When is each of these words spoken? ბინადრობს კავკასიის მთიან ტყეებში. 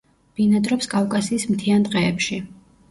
ბინადრობს 0.39 0.89
კავკასიის 0.95 1.47
მთიან 1.53 1.89
ტყეებში. 1.91 2.45